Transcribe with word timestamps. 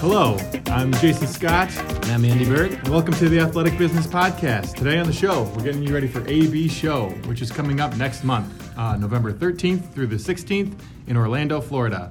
Hello, 0.00 0.38
I'm 0.66 0.92
Jason 0.94 1.26
Scott. 1.26 1.70
And 1.76 2.06
I'm 2.06 2.24
Andy 2.24 2.46
Berg. 2.46 2.72
And 2.72 2.88
welcome 2.88 3.12
to 3.14 3.28
the 3.28 3.40
Athletic 3.40 3.76
Business 3.76 4.06
Podcast. 4.06 4.74
Today 4.74 4.98
on 4.98 5.06
the 5.06 5.12
show, 5.12 5.42
we're 5.54 5.64
getting 5.64 5.82
you 5.82 5.92
ready 5.92 6.08
for 6.08 6.26
AB 6.26 6.68
Show, 6.68 7.10
which 7.26 7.42
is 7.42 7.52
coming 7.52 7.80
up 7.80 7.94
next 7.96 8.24
month, 8.24 8.72
uh, 8.78 8.96
November 8.96 9.32
13th 9.34 9.92
through 9.92 10.06
the 10.06 10.16
16th 10.16 10.78
in 11.08 11.16
Orlando, 11.16 11.60
Florida. 11.60 12.10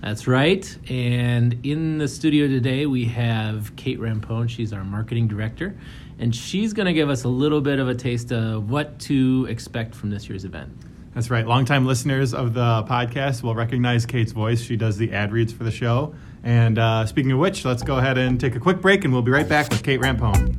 That's 0.00 0.26
right. 0.26 0.78
And 0.90 1.64
in 1.64 1.98
the 1.98 2.08
studio 2.08 2.48
today, 2.48 2.86
we 2.86 3.04
have 3.06 3.76
Kate 3.76 4.00
Rampone. 4.00 4.48
She's 4.48 4.72
our 4.72 4.82
marketing 4.82 5.28
director. 5.28 5.76
And 6.20 6.36
she's 6.36 6.74
going 6.74 6.86
to 6.86 6.92
give 6.92 7.08
us 7.08 7.24
a 7.24 7.28
little 7.28 7.62
bit 7.62 7.78
of 7.78 7.88
a 7.88 7.94
taste 7.94 8.30
of 8.30 8.70
what 8.70 8.98
to 9.00 9.46
expect 9.48 9.94
from 9.94 10.10
this 10.10 10.28
year's 10.28 10.44
event. 10.44 10.70
That's 11.14 11.30
right. 11.30 11.46
Longtime 11.46 11.86
listeners 11.86 12.34
of 12.34 12.52
the 12.52 12.84
podcast 12.84 13.42
will 13.42 13.54
recognize 13.54 14.04
Kate's 14.04 14.30
voice. 14.30 14.60
She 14.60 14.76
does 14.76 14.98
the 14.98 15.12
ad 15.12 15.32
reads 15.32 15.52
for 15.52 15.64
the 15.64 15.70
show. 15.70 16.14
And 16.44 16.78
uh, 16.78 17.06
speaking 17.06 17.32
of 17.32 17.38
which, 17.38 17.64
let's 17.64 17.82
go 17.82 17.96
ahead 17.96 18.18
and 18.18 18.38
take 18.38 18.54
a 18.54 18.60
quick 18.60 18.82
break, 18.82 19.04
and 19.04 19.12
we'll 19.12 19.22
be 19.22 19.32
right 19.32 19.48
back 19.48 19.70
with 19.70 19.82
Kate 19.82 20.00
Rampone. 20.00 20.58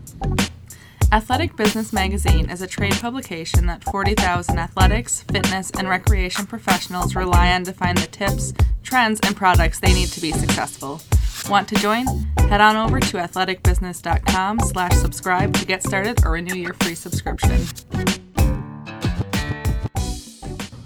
Athletic 1.12 1.56
Business 1.56 1.94
Magazine 1.94 2.50
is 2.50 2.62
a 2.62 2.68
trade 2.68 2.94
publication 2.94 3.68
that 3.68 3.84
40,000 3.84 4.58
athletics, 4.58 5.22
fitness, 5.32 5.70
and 5.78 5.88
recreation 5.88 6.46
professionals 6.46 7.16
rely 7.16 7.52
on 7.52 7.64
to 7.66 7.74
find 7.74 7.98
the 7.98 8.08
tips, 8.08 8.54
trends, 8.82 9.20
and 9.24 9.36
products 9.36 9.80
they 9.80 9.94
need 9.94 10.08
to 10.10 10.22
be 10.22 10.32
successful. 10.32 11.02
Want 11.50 11.68
to 11.70 11.76
join? 11.76 12.06
Head 12.50 12.62
on 12.62 12.78
over 12.78 13.00
to 13.00 13.18
athleticbusiness.com 13.18 14.60
slash 14.60 14.94
subscribe 14.94 15.54
to 15.56 15.66
get 15.66 15.84
started 15.84 16.26
or 16.26 16.32
renew 16.32 16.56
your 16.56 16.74
free 16.76 16.96
subscription. 16.96 17.62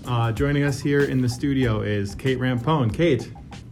Uh, 0.07 0.31
joining 0.31 0.63
us 0.63 0.79
here 0.79 1.03
in 1.03 1.21
the 1.21 1.29
studio 1.29 1.81
is 1.81 2.15
Kate 2.15 2.39
Rampone. 2.39 2.93
Kate, 2.93 3.31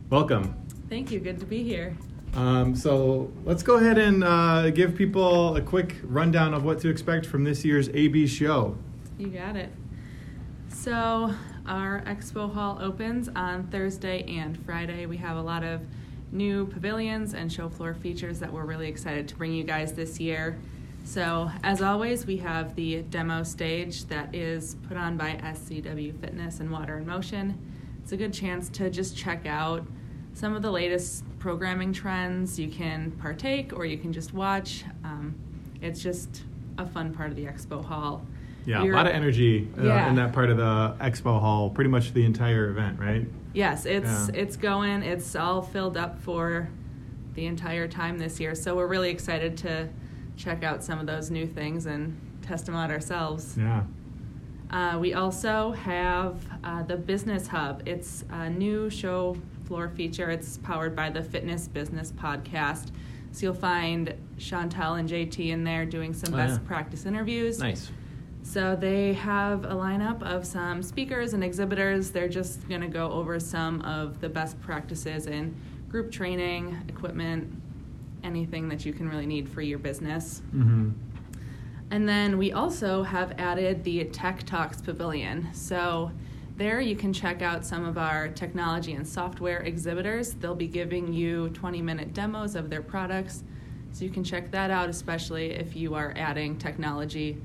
welcome. 0.10 0.56
Thank 0.90 1.12
you. 1.12 1.20
Good 1.20 1.40
to 1.40 1.46
be 1.46 1.64
here. 1.64 1.96
Um, 2.36 2.76
so 2.76 3.32
let's 3.46 3.64
go 3.64 3.76
ahead 3.76 3.98
and 3.98 4.24
uh, 4.24 4.72
give 4.72 4.96
people 4.96 5.56
a 5.56 5.62
quick 5.62 5.98
rundown 6.04 6.54
of 6.54 6.64
what 6.64 6.80
to 6.82 6.90
expect 6.90 7.26
from 7.26 7.44
this 7.44 7.64
year's 7.64 7.90
AB 7.90 8.28
show. 8.28 8.76
You 9.18 9.28
got 9.28 9.56
it. 9.56 9.72
So, 10.70 11.34
our 11.68 12.02
expo 12.02 12.52
hall 12.52 12.80
opens 12.82 13.30
on 13.36 13.68
Thursday 13.68 14.26
and 14.28 14.58
Friday. 14.66 15.06
We 15.06 15.18
have 15.18 15.38
a 15.38 15.42
lot 15.42 15.64
of 15.64 15.82
new 16.34 16.66
pavilions 16.66 17.34
and 17.34 17.52
show 17.52 17.70
floor 17.70 17.94
features 17.94 18.40
that 18.40 18.52
we're 18.52 18.66
really 18.66 18.88
excited 18.88 19.28
to 19.30 19.36
bring 19.36 19.54
you 19.54 19.64
guys 19.64 19.94
this 19.94 20.20
year. 20.20 20.58
So, 21.06 21.52
as 21.64 21.82
always, 21.82 22.26
we 22.26 22.38
have 22.38 22.76
the 22.76 23.02
demo 23.04 23.44
stage 23.44 24.06
that 24.06 24.34
is 24.34 24.76
put 24.88 24.98
on 24.98 25.18
by 25.18 25.34
SCW 25.44 26.20
Fitness 26.20 26.60
and 26.60 26.72
Water 26.72 26.98
in 26.98 27.06
Motion. 27.06 27.58
It's 28.02 28.14
a 28.14 28.18
good 28.18 28.34
chance 28.34 28.70
to 28.70 28.90
just 28.90 29.16
check 29.16 29.46
out 29.46 29.86
some 30.34 30.56
of 30.56 30.62
the 30.62 30.72
latest 30.72 31.24
programming 31.40 31.94
trends. 31.94 32.58
You 32.58 32.70
can 32.70 33.12
partake 33.12 33.74
or 33.74 33.86
you 33.86 33.98
can 33.98 34.14
just 34.14 34.34
watch. 34.34 34.86
Um, 35.04 35.36
it's 35.82 36.02
just 36.02 36.44
a 36.78 36.86
fun 36.86 37.14
part 37.14 37.30
of 37.30 37.36
the 37.36 37.46
expo 37.46 37.84
hall. 37.84 38.26
Yeah, 38.66 38.82
You're, 38.84 38.94
a 38.94 38.98
lot 38.98 39.08
of 39.08 39.14
energy 39.14 39.68
uh, 39.78 39.84
yeah. 39.84 40.10
in 40.10 40.16
that 40.16 40.32
part 40.32 40.50
of 40.50 40.58
the 40.58 40.96
expo 41.02 41.40
hall. 41.40 41.70
Pretty 41.70 41.90
much 41.90 42.14
the 42.14 42.24
entire 42.24 42.70
event, 42.70 42.98
right? 43.00 43.26
Yes, 43.54 43.86
it's 43.86 44.30
yeah. 44.30 44.42
it's 44.42 44.56
going. 44.58 45.04
It's 45.04 45.36
all 45.36 45.62
filled 45.62 45.96
up 45.98 46.20
for 46.20 46.70
the 47.36 47.46
entire 47.46 47.88
time 47.88 48.18
this 48.18 48.40
year. 48.40 48.56
So 48.56 48.76
we're 48.76 48.88
really 48.88 49.10
excited 49.12 49.58
to 49.58 49.90
check 50.38 50.64
out 50.64 50.84
some 50.84 51.00
of 51.00 51.06
those 51.06 51.30
new 51.32 51.46
things 51.48 51.86
and 51.86 52.20
test 52.42 52.66
them 52.66 52.76
out 52.76 52.90
ourselves. 52.92 53.56
Yeah. 53.58 53.84
Uh, 54.72 54.98
we 54.98 55.14
also 55.14 55.72
have 55.74 56.44
uh, 56.64 56.82
the 56.84 56.96
Business 56.98 57.48
Hub. 57.48 57.84
It's 57.86 58.26
a 58.32 58.50
new 58.50 58.90
show 58.90 59.38
floor 59.66 59.88
feature. 59.90 60.32
It's 60.32 60.58
powered 60.58 60.96
by 60.96 61.10
the 61.12 61.22
Fitness 61.22 61.68
Business 61.68 62.12
Podcast. 62.12 62.90
So 63.32 63.46
you'll 63.48 63.54
find 63.54 64.14
Chantel 64.38 65.00
and 65.00 65.08
JT 65.08 65.50
in 65.50 65.64
there 65.64 65.86
doing 65.86 66.14
some 66.14 66.34
Oh, 66.34 66.38
best 66.38 66.60
yeah. 66.62 66.68
practice 66.68 67.06
interviews. 67.06 67.60
Nice. 67.60 67.92
So 68.44 68.76
they 68.76 69.14
have 69.14 69.64
a 69.64 69.74
lineup 69.74 70.22
of 70.22 70.46
some 70.46 70.84
speakers 70.84 71.34
and 71.34 71.44
exhibitors. 71.44 72.12
They're 72.12 72.28
just 72.28 72.68
going 72.68 72.82
to 72.82 72.88
go 72.88 73.10
over 73.10 73.40
some 73.40 73.82
of 73.82 74.20
the 74.20 74.28
best 74.28 74.62
practices 74.62 75.28
in 75.28 75.56
group 75.88 76.12
training, 76.12 76.78
equipment, 76.90 77.52
anything 78.22 78.68
that 78.68 78.86
you 78.86 78.92
can 78.92 79.08
really 79.08 79.26
need 79.26 79.48
for 79.48 79.62
your 79.62 79.80
business. 79.80 80.42
Mm-hmm. 80.54 80.92
And 81.92 82.10
then 82.10 82.38
we 82.38 82.52
also 82.52 83.02
have 83.04 83.34
added 83.38 83.84
the 83.84 84.04
Tech 84.06 84.44
Talks 84.44 84.82
Pavilion. 84.82 85.48
So 85.54 86.12
there 86.58 86.82
you 86.82 86.98
can 86.98 87.14
check 87.14 87.42
out 87.42 87.66
some 87.66 87.86
of 87.86 87.98
our 87.98 88.28
technology 88.28 88.94
and 88.94 89.08
software 89.08 89.62
exhibitors. 89.62 90.34
They'll 90.34 90.54
be 90.54 90.68
giving 90.68 91.14
you 91.14 91.50
20 91.50 91.82
minute 91.82 92.14
demos 92.14 92.56
of 92.56 92.70
their 92.70 92.82
products. 92.82 93.44
So 93.94 94.04
you 94.04 94.12
can 94.12 94.24
check 94.24 94.52
that 94.52 94.70
out, 94.70 94.90
especially 94.90 95.52
if 95.52 95.76
you 95.76 95.96
are 95.96 96.14
adding 96.18 96.58
technology 96.58 97.42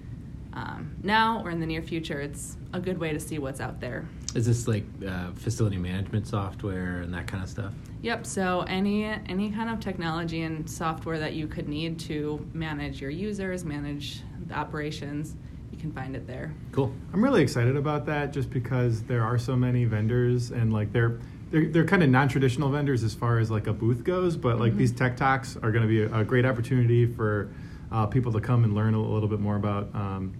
um, 0.53 0.95
now 1.03 1.43
or 1.45 1.51
in 1.51 1.61
the 1.61 1.67
near 1.67 1.83
future. 1.83 2.21
It's 2.21 2.57
a 2.73 2.81
good 2.81 2.99
way 2.99 3.13
to 3.13 3.21
see 3.21 3.39
what's 3.39 3.61
out 3.61 3.81
there. 3.81 4.07
Is 4.35 4.47
this 4.47 4.69
like 4.69 4.85
uh, 5.07 5.31
facility 5.33 5.77
management 5.79 6.27
software 6.27 7.01
and 7.01 7.13
that 7.15 7.27
kind 7.27 7.43
of 7.43 7.49
stuff? 7.49 7.73
Yep. 8.03 8.27
So 8.27 8.63
any 8.69 9.05
any 9.05 9.51
kind 9.51 9.71
of 9.71 9.81
technology 9.81 10.43
and 10.43 10.69
software 10.69 11.19
that 11.19 11.35
you 11.35 11.47
could 11.49 11.69
need 11.69 11.99
to 12.01 12.47
manage 12.53 13.01
your 13.01 13.11
users, 13.11 13.65
manage 13.65 14.23
the 14.47 14.55
operations, 14.55 15.35
you 15.73 15.79
can 15.79 15.93
find 15.93 16.15
it 16.15 16.27
there. 16.27 16.55
Cool. 16.73 16.93
I'm 17.13 17.23
really 17.25 17.43
excited 17.43 17.77
about 17.77 18.07
that 18.07 18.33
just 18.33 18.51
because 18.51 19.03
there 19.05 19.23
are 19.25 19.39
so 19.39 19.57
many 19.57 19.85
vendors 19.85 20.51
and 20.51 20.73
like 20.73 20.93
they're 20.93 21.19
they're, 21.51 21.67
they're 21.67 21.87
kind 21.87 22.03
of 22.03 22.11
non-traditional 22.11 22.69
vendors 22.69 23.03
as 23.03 23.15
far 23.15 23.39
as 23.39 23.51
like 23.51 23.67
a 23.69 23.73
booth 23.73 24.05
goes, 24.05 24.37
but 24.37 24.61
like 24.61 24.75
Mhm. 24.75 24.79
these 24.79 24.93
tech 24.93 25.17
talks 25.17 25.57
are 25.57 25.73
going 25.73 25.83
to 25.83 25.89
be 25.89 26.03
a, 26.03 26.19
a 26.21 26.23
great 26.25 26.45
opportunity 26.45 27.07
for 27.07 27.49
uh, 27.93 28.06
people 28.06 28.32
to 28.32 28.41
come 28.41 28.65
and 28.65 28.75
learn 28.75 28.94
a 28.94 29.03
little 29.03 29.28
bit 29.28 29.41
more 29.41 29.56
about 29.56 29.88
um, 29.94 30.34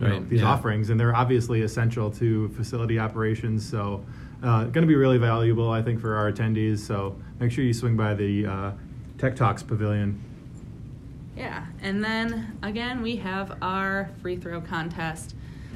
you 0.00 0.08
know, 0.08 0.20
these 0.24 0.40
yeah. 0.40 0.48
offerings, 0.48 0.90
and 0.90 0.98
they're 0.98 1.14
obviously 1.14 1.62
essential 1.62 2.10
to 2.10 2.48
facility 2.50 2.98
operations. 2.98 3.68
So, 3.68 4.04
uh, 4.42 4.64
going 4.64 4.82
to 4.82 4.86
be 4.86 4.94
really 4.94 5.18
valuable, 5.18 5.70
I 5.70 5.82
think, 5.82 6.00
for 6.00 6.16
our 6.16 6.32
attendees. 6.32 6.78
So, 6.78 7.16
make 7.38 7.52
sure 7.52 7.62
you 7.64 7.74
swing 7.74 7.96
by 7.96 8.14
the 8.14 8.46
uh, 8.46 8.72
Tech 9.18 9.36
Talks 9.36 9.62
Pavilion. 9.62 10.18
Yeah, 11.36 11.64
and 11.80 12.04
then 12.04 12.58
again 12.62 13.00
we 13.00 13.16
have 13.16 13.56
our 13.62 14.10
free 14.20 14.36
throw 14.36 14.60
contest. 14.60 15.34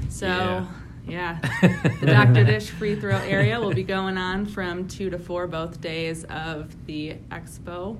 So 0.08 0.26
Yeah. 0.26 0.66
yeah, 1.06 1.38
the 2.00 2.06
Dr. 2.06 2.44
Dish 2.44 2.70
free 2.70 2.96
throw 2.96 3.16
area 3.16 3.58
will 3.60 3.72
be 3.72 3.82
going 3.82 4.18
on 4.18 4.46
from 4.46 4.88
two 4.88 5.10
to 5.10 5.18
four 5.18 5.46
both 5.46 5.80
days 5.80 6.24
of 6.24 6.74
the 6.86 7.16
expo. 7.30 7.96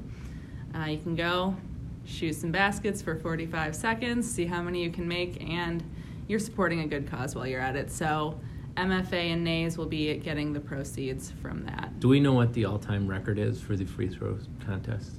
Uh, 0.74 0.84
you 0.86 0.98
can 0.98 1.14
go 1.14 1.56
shoot 2.04 2.34
some 2.34 2.50
baskets 2.52 3.00
for 3.02 3.16
45 3.16 3.74
seconds, 3.74 4.30
see 4.30 4.46
how 4.46 4.62
many 4.62 4.82
you 4.82 4.90
can 4.90 5.06
make, 5.08 5.42
and 5.42 5.82
you're 6.28 6.38
supporting 6.38 6.80
a 6.80 6.86
good 6.86 7.06
cause 7.10 7.34
while 7.34 7.46
you're 7.46 7.60
at 7.60 7.76
it. 7.76 7.90
So 7.90 8.38
MFA 8.76 9.32
and 9.32 9.44
NAES 9.44 9.78
will 9.78 9.86
be 9.86 10.16
getting 10.18 10.52
the 10.52 10.60
proceeds 10.60 11.30
from 11.42 11.64
that. 11.64 12.00
Do 12.00 12.08
we 12.08 12.20
know 12.20 12.32
what 12.32 12.52
the 12.52 12.64
all-time 12.64 13.06
record 13.06 13.38
is 13.38 13.60
for 13.60 13.76
the 13.76 13.84
free 13.84 14.08
throw 14.08 14.38
contest? 14.66 15.12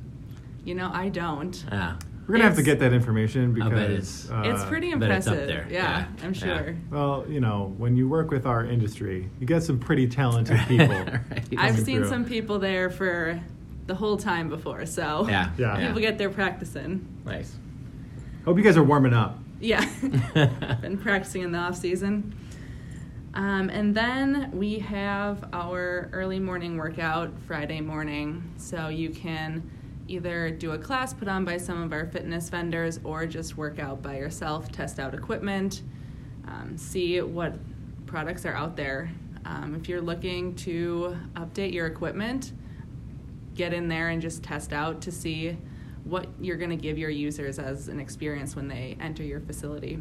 You 0.63 0.75
know, 0.75 0.89
I 0.93 1.09
don't. 1.09 1.63
Ah, 1.71 1.97
We're 2.27 2.33
gonna 2.33 2.45
have 2.45 2.55
to 2.57 2.63
get 2.63 2.79
that 2.79 2.91
information 2.91 3.51
I 3.51 3.53
because 3.53 3.71
bet 3.71 3.89
it's- 3.91 4.29
uh, 4.31 4.41
it's 4.45 4.65
pretty 4.65 4.93
bet 4.95 5.11
it's 5.11 5.27
impressive. 5.27 5.41
up 5.43 5.47
there. 5.47 5.67
Yeah, 5.69 5.99
Yeah, 5.99 6.05
I'm 6.25 6.33
yeah. 6.33 6.39
sure. 6.57 6.75
Well, 6.89 7.25
you 7.29 7.39
know, 7.39 7.73
when 7.77 7.95
you 7.95 8.09
work 8.09 8.31
with 8.31 8.47
our 8.47 8.65
industry, 8.65 9.29
you 9.39 9.45
get 9.45 9.61
some 9.61 9.77
pretty 9.79 10.07
talented 10.07 10.59
people. 10.67 10.87
Right. 10.87 11.43
I've 11.57 11.77
seen 11.79 11.99
through. 11.99 12.09
some 12.09 12.25
people 12.25 12.57
there 12.57 12.89
for 12.89 13.39
the 13.87 13.95
whole 13.95 14.17
time 14.17 14.49
before, 14.49 14.85
so 14.85 15.27
Yeah. 15.29 15.51
Yeah. 15.57 15.87
people 15.87 16.01
get 16.01 16.17
their 16.17 16.29
practice 16.29 16.75
in. 16.75 17.05
nice. 17.25 17.55
Hope 18.45 18.57
you 18.57 18.63
guys 18.63 18.77
are 18.77 18.83
warming 18.83 19.13
up. 19.13 19.39
Yeah, 19.59 19.83
been 20.81 20.97
practicing 20.97 21.41
in 21.41 21.51
the 21.51 21.57
off 21.57 21.75
season. 21.75 22.35
Um, 23.33 23.69
and 23.69 23.93
then 23.95 24.49
we 24.53 24.79
have 24.79 25.49
our 25.51 26.09
early 26.13 26.39
morning 26.39 26.77
workout 26.77 27.31
Friday 27.47 27.81
morning, 27.81 28.43
so 28.57 28.87
you 28.89 29.09
can 29.09 29.69
either 30.07 30.51
do 30.51 30.71
a 30.71 30.77
class 30.77 31.13
put 31.13 31.27
on 31.27 31.43
by 31.43 31.57
some 31.57 31.81
of 31.81 31.91
our 31.91 32.05
fitness 32.05 32.47
vendors 32.49 32.99
or 33.03 33.25
just 33.25 33.57
work 33.57 33.79
out 33.79 34.01
by 34.03 34.17
yourself, 34.17 34.71
test 34.71 34.99
out 34.99 35.13
equipment, 35.15 35.81
um, 36.47 36.77
see 36.77 37.19
what 37.21 37.55
products 38.05 38.45
are 38.45 38.53
out 38.53 38.75
there. 38.75 39.09
Um, 39.45 39.73
if 39.75 39.89
you're 39.89 40.01
looking 40.01 40.53
to 40.57 41.17
update 41.33 41.73
your 41.73 41.87
equipment, 41.87 42.51
get 43.55 43.73
in 43.73 43.87
there 43.87 44.09
and 44.09 44.21
just 44.21 44.43
test 44.43 44.73
out 44.73 45.01
to 45.01 45.11
see 45.11 45.57
what 46.03 46.27
you're 46.39 46.57
going 46.57 46.69
to 46.69 46.75
give 46.75 46.97
your 46.97 47.09
users 47.09 47.57
as 47.57 47.87
an 47.87 47.99
experience 47.99 48.55
when 48.55 48.67
they 48.67 48.95
enter 48.99 49.23
your 49.23 49.39
facility. 49.39 49.97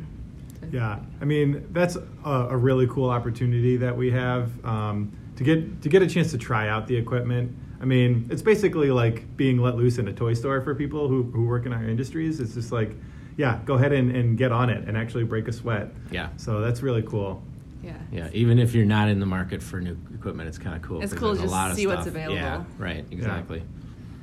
Yeah, 0.71 1.01
I 1.21 1.25
mean 1.25 1.67
that's 1.73 1.97
a, 2.25 2.31
a 2.51 2.57
really 2.57 2.87
cool 2.87 3.11
opportunity 3.11 3.77
that 3.79 3.97
we 3.97 4.11
have 4.11 4.65
um, 4.65 5.17
to 5.37 5.45
get 5.45 5.83
to 5.83 5.89
get 5.89 6.03
a 6.03 6.07
chance 6.07 6.31
to 6.33 6.39
try 6.39 6.69
out 6.69 6.87
the 6.87 6.97
equipment. 6.97 7.55
I 7.81 7.85
mean, 7.87 8.27
it's 8.31 8.43
basically 8.43 8.91
like 8.91 9.37
being 9.37 9.59
let 9.59 9.77
loose 9.77 9.99
in 9.99 10.09
a 10.09 10.13
toy 10.13 10.33
store 10.33 10.63
for 10.63 10.75
people 10.75 11.07
who, 11.09 11.25
who 11.25 11.45
work 11.45 11.67
in 11.67 11.73
our 11.73 11.85
industries. 11.85 12.41
It's 12.41 12.55
just 12.55 12.73
like 12.73 12.93
yeah, 13.37 13.61
go 13.65 13.75
ahead 13.75 13.93
and, 13.93 14.15
and 14.15 14.39
get 14.39 14.53
on 14.53 14.71
it 14.71 14.87
and 14.87 14.97
actually 14.97 15.25
break 15.25 15.49
a 15.49 15.53
sweat. 15.53 15.89
Yeah. 16.11 16.29
So 16.37 16.61
that's 16.61 16.83
really 16.83 17.03
cool. 17.03 17.43
Yeah. 17.85 17.93
Yeah, 18.13 18.29
even 18.33 18.59
if 18.59 18.75
you're 18.75 18.87
not 18.87 19.09
in 19.09 19.21
the 19.21 19.27
market 19.27 19.63
for 19.63 19.81
new 19.81 19.97
equipment, 20.15 20.49
it's 20.49 20.59
kind 20.59 20.75
of 20.77 20.83
cool. 20.83 21.03
It's 21.03 21.13
'cause 21.13 21.21
cool 21.21 21.31
to 21.33 21.39
there's 21.39 21.41
a 21.41 21.45
just 21.45 21.53
lot 21.53 21.71
of 21.71 21.77
see 21.77 21.87
what's 21.87 22.03
stuff. 22.03 22.15
Yeah, 22.17 22.23
available. 22.29 22.67
right, 22.79 23.05
exactly. 23.11 23.63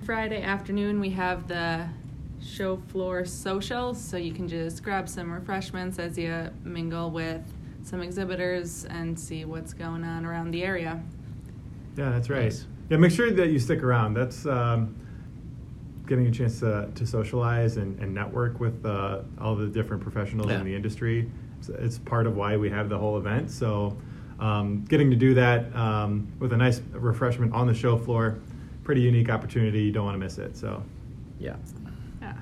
Friday 0.06 0.42
afternoon, 0.42 1.00
we 1.00 1.10
have 1.12 1.48
the 1.48 1.86
show 2.42 2.78
floor 2.88 3.24
social, 3.26 3.94
so 3.94 4.18
you 4.18 4.32
can 4.34 4.48
just 4.48 4.84
grab 4.84 5.08
some 5.08 5.32
refreshments 5.32 6.00
as 6.00 6.18
you 6.18 6.50
mingle 6.64 7.12
with 7.12 7.42
some 7.84 8.02
exhibitors 8.02 8.86
and 8.86 9.20
see 9.20 9.46
what's 9.46 9.74
going 9.74 10.04
on 10.04 10.26
around 10.26 10.52
the 10.52 10.64
area. 10.64 11.02
Yeah, 11.98 12.10
that's 12.10 12.30
right. 12.30 12.44
Nice. 12.44 12.66
Yeah, 12.90 12.98
make 12.98 13.12
sure 13.12 13.32
that 13.32 13.50
you 13.52 13.60
stick 13.60 13.84
around. 13.84 14.16
That's 14.16 14.46
um, 14.46 14.96
getting 16.08 16.26
a 16.28 16.32
chance 16.32 16.60
to, 16.62 16.90
to 16.96 17.06
socialize 17.06 17.78
and, 17.78 17.98
and 18.00 18.14
network 18.14 18.60
with 18.60 18.86
uh, 18.86 19.22
all 19.40 19.56
the 19.56 19.68
different 19.68 20.02
professionals 20.02 20.50
Yeah. 20.50 20.60
in 20.60 20.66
the 20.66 20.76
industry. 20.76 21.30
It's, 21.62 21.70
it's 21.70 22.00
part 22.00 22.26
of 22.26 22.36
why 22.36 22.58
we 22.58 22.70
have 22.70 22.90
the 22.90 22.98
whole 22.98 23.18
event. 23.18 23.52
So, 23.52 23.96
um, 24.40 24.84
getting 24.86 25.12
to 25.12 25.16
do 25.16 25.36
that 25.36 25.74
um, 25.76 26.28
with 26.40 26.52
a 26.54 26.58
nice 26.58 26.82
refreshment 26.92 27.54
on 27.54 27.68
the 27.68 27.74
show 27.74 27.98
floor, 27.98 28.40
pretty 28.84 29.02
unique 29.02 29.30
opportunity. 29.30 29.84
You 29.84 29.92
don't 29.92 30.06
want 30.06 30.16
to 30.16 30.20
miss 30.20 30.40
it. 30.40 30.58
So, 30.58 30.84
Yeah. 31.40 31.56
Yeah. 32.22 32.34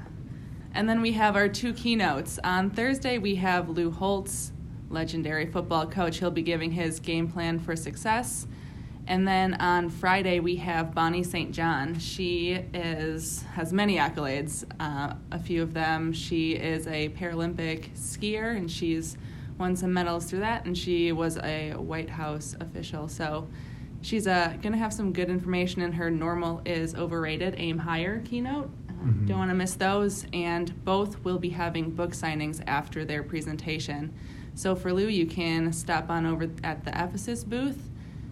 And 0.73 0.87
then 0.87 1.01
we 1.01 1.11
have 1.13 1.35
our 1.35 1.49
two 1.49 1.73
keynotes. 1.73 2.39
On 2.43 2.69
Thursday, 2.69 3.17
we 3.17 3.35
have 3.35 3.67
Lou 3.67 3.91
Holtz, 3.91 4.53
legendary 4.89 5.45
football 5.45 5.85
coach. 5.85 6.19
He'll 6.19 6.31
be 6.31 6.41
giving 6.41 6.71
his 6.71 7.01
game 7.01 7.27
plan 7.27 7.59
for 7.59 7.75
success. 7.75 8.47
And 9.09 9.27
then 9.27 9.55
on 9.55 9.89
Friday, 9.89 10.39
we 10.39 10.57
have 10.57 10.93
Bonnie 10.93 11.23
St. 11.23 11.51
John. 11.51 11.97
She 11.97 12.51
is 12.75 13.41
has 13.55 13.73
many 13.73 13.97
accolades. 13.97 14.63
Uh, 14.79 15.15
a 15.31 15.39
few 15.39 15.63
of 15.63 15.73
them. 15.73 16.13
She 16.13 16.51
is 16.51 16.85
a 16.85 17.09
Paralympic 17.09 17.89
skier, 17.95 18.55
and 18.55 18.69
she's 18.69 19.17
won 19.57 19.75
some 19.75 19.91
medals 19.91 20.25
through 20.29 20.41
that. 20.41 20.65
And 20.65 20.77
she 20.77 21.11
was 21.11 21.37
a 21.39 21.71
White 21.73 22.11
House 22.11 22.55
official. 22.59 23.07
So 23.07 23.47
she's 24.03 24.27
uh, 24.27 24.53
going 24.61 24.73
to 24.73 24.77
have 24.77 24.93
some 24.93 25.11
good 25.11 25.29
information 25.31 25.81
in 25.81 25.91
her 25.93 26.11
normal 26.11 26.61
is 26.63 26.93
overrated, 26.93 27.55
aim 27.57 27.79
higher 27.79 28.19
keynote. 28.21 28.69
Uh, 28.87 28.93
Mhm. 28.99 29.27
Don't 29.27 29.37
want 29.39 29.49
to 29.49 29.55
miss 29.55 29.73
those. 29.73 30.27
And 30.33 30.85
both 30.85 31.23
will 31.23 31.39
be 31.39 31.49
having 31.49 31.89
book 31.89 32.11
signings 32.11 32.61
after 32.67 33.03
their 33.05 33.23
presentation. 33.23 34.13
So 34.53 34.75
for 34.75 34.93
Lou, 34.93 35.07
you 35.07 35.25
can 35.25 35.73
stop 35.73 36.09
on 36.11 36.25
over 36.27 36.47
at 36.63 36.83
the 36.83 36.91
Ephesus 36.91 37.43
booth, 37.45 37.89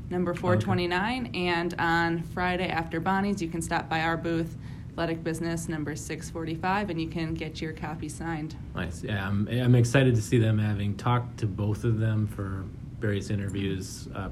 number 0.09 0.33
429. 0.33 1.31
And 1.33 1.75
on 1.79 2.23
Friday 2.23 2.67
after 2.67 2.99
Bonnie's, 2.99 3.41
you 3.41 3.47
can 3.49 3.61
stop 3.61 3.89
by 3.89 4.01
our 4.01 4.17
booth, 4.17 4.55
Athletic 4.91 5.23
Business, 5.23 5.69
number 5.69 5.95
645, 5.95 6.89
and 6.89 6.99
you 7.01 7.07
can 7.07 7.33
get 7.33 7.61
your 7.61 7.73
copy 7.73 8.09
signed. 8.09 8.55
Nice. 8.75 9.03
Yeah, 9.03 9.27
I'm, 9.27 9.47
I'm 9.47 9.75
excited 9.75 10.15
to 10.15 10.21
see 10.21 10.37
them 10.39 10.57
having 10.57 10.95
talked 10.95 11.37
to 11.39 11.45
both 11.47 11.83
of 11.83 11.99
them 11.99 12.27
for 12.27 12.65
various 12.99 13.29
interviews 13.29 14.07
uh, 14.15 14.29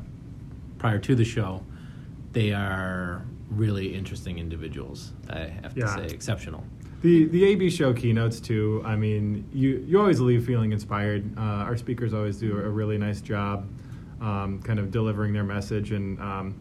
prior 0.79 0.97
to 0.99 1.15
the 1.15 1.25
show. 1.25 1.63
They 2.31 2.51
are 2.51 3.25
really 3.51 3.93
interesting 3.93 4.39
individuals. 4.39 5.13
I 5.29 5.39
have 5.61 5.73
to 5.75 5.81
Yeah. 5.81 5.95
say, 5.95 6.05
exceptional. 6.07 6.63
The 7.01 7.25
the 7.25 7.45
AB 7.45 7.69
show 7.69 7.93
keynotes 7.93 8.39
too. 8.39 8.81
I 8.83 8.95
mean, 8.95 9.47
you 9.53 9.83
you 9.87 9.99
always 9.99 10.19
leave 10.19 10.43
feeling 10.45 10.71
inspired. 10.71 11.37
Uh, 11.37 11.41
our 11.41 11.77
speakers 11.77 12.13
always 12.15 12.37
do 12.37 12.57
a 12.57 12.67
really 12.69 12.97
nice 12.97 13.21
job, 13.21 13.67
um, 14.21 14.61
kind 14.63 14.79
of 14.79 14.91
delivering 14.91 15.33
their 15.33 15.43
message, 15.43 15.91
and 15.91 16.19
um, 16.19 16.55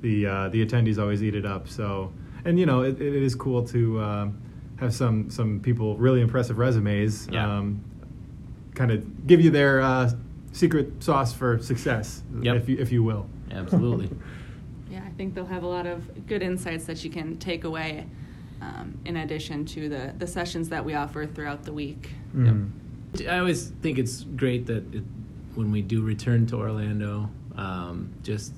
the 0.00 0.26
uh, 0.26 0.48
the 0.48 0.64
attendees 0.64 0.98
always 0.98 1.22
eat 1.22 1.34
it 1.34 1.46
up. 1.46 1.68
So, 1.68 2.12
and 2.44 2.58
you 2.58 2.66
know, 2.66 2.82
it, 2.82 3.00
it 3.00 3.14
is 3.14 3.34
cool 3.34 3.62
to 3.68 4.00
uh, 4.00 4.28
have 4.80 4.94
some 4.94 5.30
some 5.30 5.60
people 5.60 5.96
really 5.96 6.20
impressive 6.20 6.58
resumes. 6.58 7.28
Yeah. 7.30 7.58
Um, 7.58 7.84
kind 8.74 8.92
of 8.92 9.26
give 9.26 9.40
you 9.40 9.50
their 9.50 9.80
uh, 9.80 10.10
secret 10.52 11.02
sauce 11.02 11.32
for 11.32 11.58
success, 11.60 12.22
Yep. 12.42 12.56
if 12.56 12.68
you 12.68 12.78
if 12.78 12.92
you 12.92 13.02
will. 13.02 13.28
Absolutely. 13.50 14.10
Yeah, 14.90 15.02
I 15.06 15.10
think 15.10 15.34
they'll 15.34 15.44
have 15.44 15.64
a 15.64 15.68
lot 15.68 15.86
of 15.86 16.26
good 16.26 16.42
insights 16.42 16.86
that 16.86 17.04
you 17.04 17.10
can 17.10 17.36
take 17.36 17.64
away 17.64 18.06
um, 18.62 18.98
in 19.04 19.18
addition 19.18 19.64
to 19.66 19.88
the, 19.88 20.14
the 20.16 20.26
sessions 20.26 20.70
that 20.70 20.82
we 20.84 20.94
offer 20.94 21.26
throughout 21.26 21.64
the 21.64 21.72
week. 21.74 22.10
Mm. 22.34 22.70
I 23.28 23.38
always 23.38 23.68
think 23.82 23.98
it's 23.98 24.24
great 24.24 24.66
that 24.66 24.94
it, 24.94 25.02
when 25.58 25.72
we 25.72 25.82
do 25.82 26.02
return 26.02 26.46
to 26.46 26.56
Orlando, 26.56 27.28
um, 27.56 28.14
just 28.22 28.52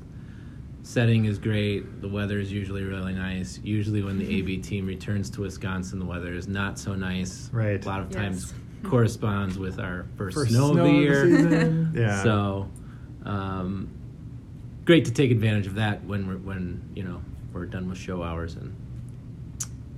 setting 0.82 1.24
is 1.24 1.38
great. 1.38 2.02
The 2.02 2.08
weather 2.08 2.38
is 2.38 2.52
usually 2.52 2.84
really 2.84 3.14
nice. 3.14 3.58
Usually, 3.64 4.02
when 4.02 4.18
the 4.18 4.36
AB 4.38 4.58
team 4.58 4.86
returns 4.86 5.30
to 5.30 5.40
Wisconsin, 5.40 5.98
the 5.98 6.04
weather 6.04 6.34
is 6.34 6.46
not 6.46 6.78
so 6.78 6.94
nice. 6.94 7.48
Right. 7.54 7.82
A 7.82 7.88
lot 7.88 8.02
of 8.02 8.10
times 8.10 8.52
Yes. 8.82 8.90
corresponds 8.90 9.58
with 9.58 9.80
our 9.80 10.04
first, 10.16 10.36
First 10.36 10.50
snow, 10.50 10.72
snow 10.74 10.84
of 10.84 10.90
the 10.92 11.06
of 11.06 11.50
the 11.50 11.56
year. 11.56 11.88
Yeah. 11.94 12.22
So, 12.22 12.68
um, 13.24 13.88
great 14.84 15.06
to 15.06 15.10
take 15.10 15.30
advantage 15.30 15.66
of 15.66 15.76
that 15.76 16.04
when 16.04 16.28
we're 16.28 16.36
when 16.36 16.82
you 16.94 17.02
know 17.02 17.22
we're 17.54 17.64
done 17.64 17.88
with 17.88 17.96
show 17.96 18.22
hours 18.22 18.56
and 18.56 18.76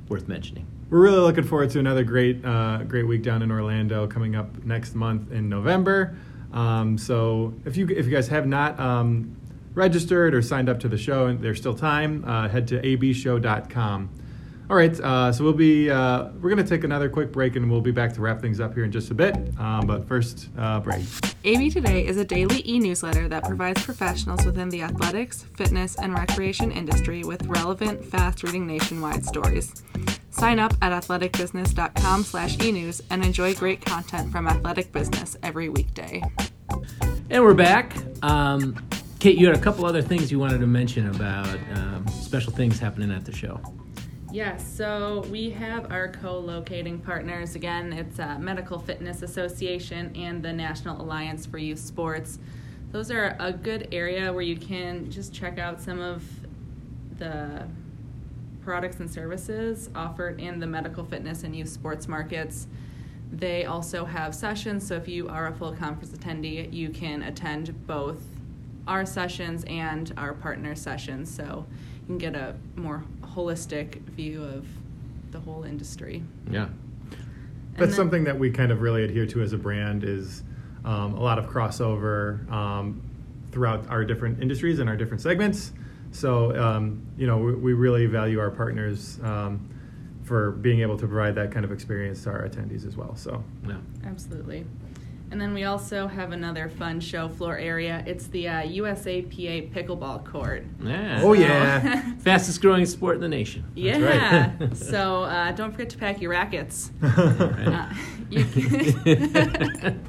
worth 0.08 0.28
mentioning. 0.28 0.66
We're 0.88 1.00
really 1.00 1.18
looking 1.18 1.44
forward 1.44 1.70
to 1.70 1.78
another 1.80 2.04
great, 2.04 2.44
uh, 2.44 2.84
great 2.84 3.08
week 3.08 3.22
down 3.22 3.40
in 3.42 3.50
Orlando 3.50 4.06
coming 4.06 4.36
up 4.36 4.62
next 4.64 4.94
month 4.94 5.32
in 5.32 5.48
November. 5.48 6.14
Um, 6.52 6.98
so 6.98 7.54
if 7.64 7.76
you 7.76 7.88
if 7.88 8.06
you 8.06 8.12
guys 8.12 8.28
have 8.28 8.46
not 8.46 8.78
um, 8.78 9.36
registered 9.74 10.34
or 10.34 10.42
signed 10.42 10.68
up 10.68 10.80
to 10.80 10.88
the 10.88 10.98
show, 10.98 11.26
and 11.26 11.40
there's 11.40 11.58
still 11.58 11.74
time, 11.74 12.24
uh, 12.26 12.48
head 12.48 12.68
to 12.68 12.80
abshow.com. 12.80 14.10
All 14.70 14.76
right, 14.76 14.98
uh, 15.00 15.32
so 15.32 15.44
we'll 15.44 15.52
be 15.52 15.90
uh, 15.90 16.28
we're 16.40 16.48
gonna 16.48 16.64
take 16.64 16.84
another 16.84 17.08
quick 17.08 17.32
break 17.32 17.56
and 17.56 17.70
we'll 17.70 17.80
be 17.80 17.90
back 17.90 18.12
to 18.14 18.20
wrap 18.20 18.40
things 18.40 18.60
up 18.60 18.74
here 18.74 18.84
in 18.84 18.92
just 18.92 19.10
a 19.10 19.14
bit. 19.14 19.36
Um, 19.58 19.86
but 19.86 20.06
first, 20.06 20.48
uh, 20.56 20.80
break. 20.80 21.02
AB 21.44 21.70
Today 21.70 22.06
is 22.06 22.16
a 22.16 22.24
daily 22.24 22.62
e 22.66 22.78
newsletter 22.78 23.28
that 23.28 23.44
provides 23.44 23.82
professionals 23.82 24.46
within 24.46 24.68
the 24.68 24.82
athletics, 24.82 25.42
fitness, 25.56 25.96
and 25.96 26.14
recreation 26.14 26.70
industry 26.70 27.24
with 27.24 27.44
relevant, 27.46 28.04
fast 28.04 28.42
reading 28.44 28.66
nationwide 28.66 29.24
stories. 29.24 29.82
Sign 30.32 30.58
up 30.58 30.72
at 30.80 30.92
athleticbusiness.com 30.92 32.24
slash 32.24 32.58
e-news 32.62 33.02
and 33.10 33.24
enjoy 33.24 33.54
great 33.54 33.84
content 33.84 34.32
from 34.32 34.48
Athletic 34.48 34.90
Business 34.90 35.36
every 35.42 35.68
weekday. 35.68 36.22
And 37.30 37.44
we're 37.44 37.54
back. 37.54 37.94
Um, 38.22 38.74
Kate, 39.20 39.36
you 39.36 39.46
had 39.46 39.54
a 39.54 39.60
couple 39.60 39.84
other 39.84 40.00
things 40.00 40.32
you 40.32 40.38
wanted 40.38 40.60
to 40.60 40.66
mention 40.66 41.08
about 41.10 41.58
um, 41.74 42.08
special 42.08 42.52
things 42.52 42.78
happening 42.78 43.12
at 43.12 43.26
the 43.26 43.32
show. 43.32 43.60
Yes, 44.32 44.66
so 44.66 45.26
we 45.30 45.50
have 45.50 45.92
our 45.92 46.08
co-locating 46.08 46.98
partners. 46.98 47.54
Again, 47.54 47.92
it's 47.92 48.18
uh, 48.18 48.38
Medical 48.38 48.78
Fitness 48.78 49.20
Association 49.20 50.16
and 50.16 50.42
the 50.42 50.52
National 50.52 51.00
Alliance 51.00 51.44
for 51.44 51.58
Youth 51.58 51.78
Sports. 51.78 52.38
Those 52.90 53.10
are 53.10 53.36
a 53.38 53.52
good 53.52 53.88
area 53.92 54.32
where 54.32 54.42
you 54.42 54.56
can 54.56 55.10
just 55.10 55.34
check 55.34 55.58
out 55.58 55.80
some 55.82 56.00
of 56.00 56.24
the 57.18 57.68
products 58.64 59.00
and 59.00 59.10
services 59.10 59.90
offered 59.94 60.40
in 60.40 60.60
the 60.60 60.66
medical 60.66 61.04
fitness 61.04 61.42
and 61.42 61.54
youth 61.54 61.68
sports 61.68 62.08
markets. 62.08 62.66
They 63.32 63.64
also 63.64 64.04
have 64.04 64.34
sessions, 64.34 64.86
so 64.86 64.94
if 64.94 65.08
you 65.08 65.28
are 65.28 65.48
a 65.48 65.52
full 65.54 65.72
conference 65.72 66.12
attendee, 66.16 66.72
you 66.72 66.90
can 66.90 67.22
attend 67.22 67.86
both 67.86 68.22
our 68.86 69.06
sessions 69.06 69.64
and 69.68 70.12
our 70.16 70.34
partner 70.34 70.74
sessions, 70.74 71.34
so 71.34 71.66
you 72.00 72.06
can 72.06 72.18
get 72.18 72.34
a 72.34 72.54
more 72.76 73.04
holistic 73.22 74.02
view 74.02 74.42
of 74.42 74.66
the 75.30 75.40
whole 75.40 75.64
industry. 75.64 76.22
Yeah. 76.50 76.64
And 76.64 76.72
That's 77.76 77.90
then- 77.92 77.96
something 77.96 78.24
that 78.24 78.38
we 78.38 78.50
kind 78.50 78.70
of 78.70 78.82
really 78.82 79.04
adhere 79.04 79.26
to 79.26 79.40
as 79.40 79.52
a 79.54 79.58
brand 79.58 80.04
is 80.04 80.42
um, 80.84 81.14
a 81.14 81.20
lot 81.20 81.38
of 81.38 81.46
crossover 81.46 82.50
um, 82.50 83.00
throughout 83.50 83.88
our 83.88 84.04
different 84.04 84.42
industries 84.42 84.78
and 84.78 84.90
our 84.90 84.96
different 84.96 85.22
segments. 85.22 85.72
So 86.12 86.56
um, 86.56 87.02
you 87.16 87.26
know 87.26 87.38
we, 87.38 87.54
we 87.54 87.72
really 87.72 88.06
value 88.06 88.38
our 88.38 88.50
partners 88.50 89.18
um, 89.22 89.68
for 90.22 90.52
being 90.52 90.80
able 90.80 90.96
to 90.98 91.06
provide 91.06 91.34
that 91.34 91.50
kind 91.50 91.64
of 91.64 91.72
experience 91.72 92.22
to 92.24 92.30
our 92.30 92.48
attendees 92.48 92.86
as 92.86 92.96
well. 92.96 93.16
So 93.16 93.42
Yeah. 93.66 93.78
Absolutely. 94.04 94.64
And 95.32 95.40
then 95.40 95.54
we 95.54 95.64
also 95.64 96.06
have 96.08 96.32
another 96.32 96.68
fun 96.68 97.00
show 97.00 97.26
floor 97.26 97.56
area. 97.56 98.04
It's 98.06 98.26
the 98.26 98.48
uh, 98.48 98.62
USAPA 98.64 99.72
pickleball 99.72 100.26
court. 100.26 100.66
Yeah. 100.84 101.22
Oh, 101.22 101.32
yeah. 101.32 102.12
Fastest 102.18 102.60
growing 102.60 102.84
sport 102.84 103.14
in 103.14 103.22
the 103.22 103.28
nation. 103.30 103.64
yeah. 103.74 104.52
right. 104.60 104.76
so 104.76 105.22
uh, 105.22 105.52
don't 105.52 105.72
forget 105.72 105.88
to 105.88 105.96
pack 105.96 106.20
your 106.20 106.30
rackets. 106.32 106.90
Right. 107.00 107.08
Uh, 107.72 107.94
you 108.28 108.44
can, 108.44 110.04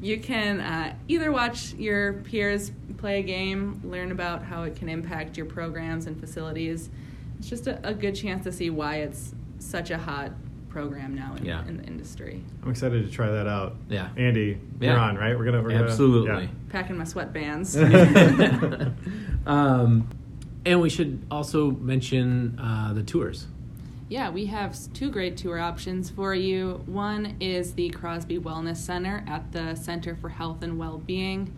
you 0.00 0.18
can 0.18 0.60
uh, 0.60 0.94
either 1.08 1.30
watch 1.30 1.74
your 1.74 2.14
peers 2.14 2.72
play 2.96 3.20
a 3.20 3.22
game, 3.22 3.80
learn 3.84 4.12
about 4.12 4.42
how 4.42 4.62
it 4.64 4.76
can 4.76 4.88
impact 4.88 5.36
your 5.36 5.46
programs 5.46 6.06
and 6.06 6.18
facilities. 6.18 6.88
It's 7.38 7.48
just 7.48 7.66
a, 7.66 7.86
a 7.86 7.94
good 7.94 8.14
chance 8.14 8.44
to 8.44 8.52
see 8.52 8.70
why 8.70 8.96
it's 8.96 9.34
such 9.58 9.90
a 9.90 9.98
hot 9.98 10.32
program 10.68 11.14
now 11.14 11.34
in, 11.36 11.44
Yeah. 11.44 11.66
in 11.66 11.78
the 11.78 11.84
industry. 11.84 12.42
I'm 12.62 12.70
excited 12.70 13.04
to 13.04 13.10
try 13.10 13.28
that 13.30 13.46
out. 13.46 13.76
Yeah. 13.88 14.08
Andy, 14.16 14.58
Yeah. 14.80 14.92
you're 14.92 14.98
on, 15.00 15.16
right? 15.16 15.36
We're 15.36 15.44
gonna 15.44 15.62
we're 15.62 15.70
gonna- 15.70 15.84
Absolutely. 15.84 16.48
Packing 16.68 16.96
my 16.96 17.04
sweatbands. 17.04 17.76
um, 19.46 20.08
and 20.64 20.80
we 20.80 20.88
should 20.90 21.26
also 21.30 21.70
mention 21.72 22.58
uh, 22.58 22.92
the 22.92 23.02
tours. 23.02 23.46
Yeah, 24.10 24.28
we 24.30 24.46
have 24.46 24.76
two 24.92 25.08
great 25.10 25.36
tour 25.36 25.60
options 25.60 26.10
for 26.10 26.34
you. 26.34 26.82
One 26.86 27.36
is 27.38 27.74
the 27.74 27.90
Crosby 27.90 28.38
Wellness 28.40 28.78
Center 28.78 29.22
at 29.28 29.52
the 29.52 29.76
Center 29.76 30.16
for 30.16 30.28
Health 30.28 30.62
and 30.64 30.78
Well-Being. 30.80 31.52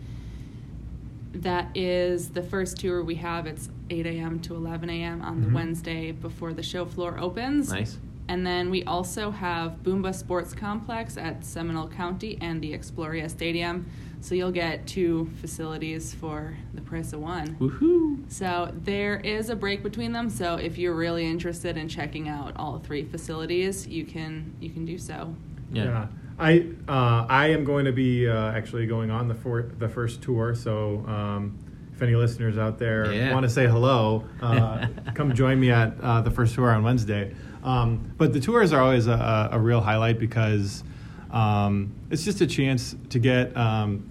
That 1.33 1.75
is 1.75 2.29
the 2.29 2.43
first 2.43 2.77
tour 2.77 3.03
we 3.03 3.15
have. 3.15 3.47
It's 3.47 3.69
8 3.89 4.05
a.m. 4.05 4.39
to 4.41 4.53
11 4.55 4.87
a.m. 4.91 5.23
on 5.23 5.41
the 5.41 5.47
Mhm. 5.47 5.53
Wednesday 5.53 6.11
before 6.11 6.53
the 6.53 6.61
show 6.61 6.85
floor 6.85 7.17
opens. 7.19 7.71
Nice. 7.71 7.97
And 8.29 8.45
then 8.45 8.69
we 8.69 8.83
also 8.85 9.31
have 9.31 9.83
Boombah 9.83 10.15
Sports 10.15 10.53
Complex 10.53 11.17
at 11.17 11.43
Seminole 11.43 11.89
County 11.89 12.37
and 12.41 12.61
the 12.61 12.71
Exploria 12.73 13.29
Stadium. 13.29 13.85
So 14.21 14.35
you'll 14.35 14.51
get 14.51 14.87
two 14.87 15.29
facilities 15.41 16.13
for 16.13 16.55
the 16.73 16.81
price 16.81 17.11
of 17.11 17.19
one. 17.19 17.55
Woohoo! 17.55 18.31
So 18.31 18.71
there 18.73 19.17
is 19.17 19.49
a 19.49 19.55
break 19.55 19.83
between 19.83 20.13
them. 20.13 20.29
So 20.29 20.55
if 20.55 20.77
you're 20.77 20.95
really 20.95 21.25
interested 21.25 21.75
in 21.75 21.89
checking 21.89 22.29
out 22.29 22.53
all 22.55 22.79
three 22.79 23.03
facilities, 23.03 23.85
you 23.85 24.05
can 24.05 24.55
you 24.61 24.69
can 24.69 24.85
do 24.85 24.97
so. 24.97 25.35
Yeah. 25.73 26.07
I 26.39 26.67
uh, 26.87 27.25
I 27.29 27.47
am 27.47 27.65
going 27.65 27.83
to 27.85 27.91
be 27.91 28.29
uh, 28.29 28.51
actually 28.53 28.87
going 28.87 29.11
on 29.11 29.27
the 29.27 29.35
for, 29.35 29.63
the 29.77 29.89
first 29.89 30.21
tour. 30.21 30.55
So 30.55 31.03
um, 31.05 31.59
if 31.93 32.01
any 32.01 32.15
listeners 32.15 32.57
out 32.57 32.79
there 32.79 33.11
Yeah. 33.13 33.33
want 33.33 33.43
to 33.43 33.49
say 33.49 33.67
hello, 33.67 34.23
uh, 34.41 34.87
come 35.13 35.33
join 35.33 35.59
me 35.59 35.71
at 35.71 35.99
uh, 36.01 36.21
the 36.21 36.31
first 36.31 36.55
tour 36.55 36.71
on 36.71 36.81
Wednesday. 36.81 37.35
Um, 37.63 38.13
but 38.17 38.33
the 38.33 38.39
tours 38.39 38.73
are 38.73 38.81
always 38.81 39.07
a, 39.07 39.49
a 39.51 39.59
real 39.59 39.81
highlight 39.81 40.19
because 40.19 40.83
um, 41.31 41.93
it's 42.11 42.23
just 42.23 42.41
a 42.41 42.47
chance 42.47 42.95
to 43.09 43.19
get 43.19 43.55
um, 43.57 44.09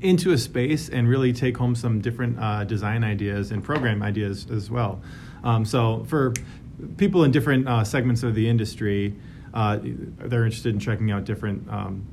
into 0.00 0.32
a 0.32 0.38
space 0.38 0.88
and 0.88 1.08
really 1.08 1.32
take 1.32 1.56
home 1.56 1.74
some 1.74 2.00
different 2.00 2.38
uh, 2.38 2.64
design 2.64 3.04
ideas 3.04 3.52
and 3.52 3.62
program 3.64 4.02
ideas 4.02 4.46
as 4.50 4.70
well. 4.70 5.00
Um, 5.44 5.64
so 5.64 6.04
for 6.08 6.32
people 6.96 7.24
in 7.24 7.30
different 7.30 7.68
uh, 7.68 7.84
segments 7.84 8.22
of 8.22 8.34
the 8.34 8.48
industry, 8.48 9.14
uh, 9.54 9.78
they're 9.82 10.44
interested 10.44 10.74
in 10.74 10.80
checking 10.80 11.10
out 11.10 11.24
different 11.24 11.68
um, 11.70 12.06